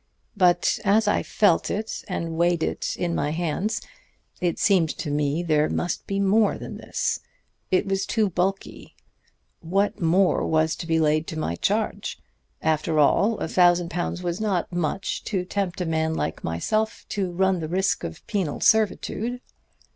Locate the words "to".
4.97-5.11, 10.77-10.87, 11.27-11.37, 15.25-15.45, 17.09-17.31